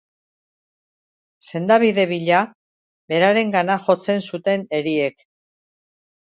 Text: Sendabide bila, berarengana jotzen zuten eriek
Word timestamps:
Sendabide 1.49 2.05
bila, 2.11 2.39
berarengana 3.13 3.77
jotzen 3.85 4.25
zuten 4.31 4.65
eriek 4.81 5.23